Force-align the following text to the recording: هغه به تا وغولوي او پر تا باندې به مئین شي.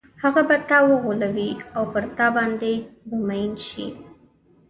هغه 0.23 0.41
به 0.47 0.57
تا 0.69 0.77
وغولوي 0.89 1.51
او 1.75 1.83
پر 1.93 2.03
تا 2.17 2.27
باندې 2.35 2.73
به 3.07 3.15
مئین 3.27 3.53
شي. 3.67 3.87